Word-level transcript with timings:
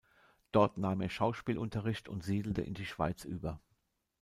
Dort 0.51 0.79
nahm 0.79 0.99
er 1.01 1.09
Schauspielunterricht 1.09 2.09
und 2.09 2.23
siedelte 2.23 2.63
in 2.63 2.73
die 2.73 2.87
Schweiz 2.87 3.23
über. 3.23 3.61